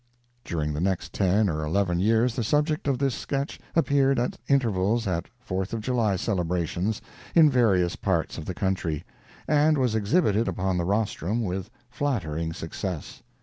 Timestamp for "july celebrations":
5.81-7.03